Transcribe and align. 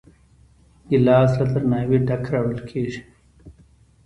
ګیلاس 0.89 1.31
له 1.39 1.45
درناوي 1.53 1.97
ډک 2.07 2.23
راوړل 2.33 2.61
کېږي. 2.69 3.01